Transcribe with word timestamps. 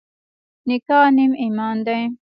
نکاح 0.67 1.05
نیم 1.15 1.31
ایمان 1.43 1.77
دی. 1.87 2.01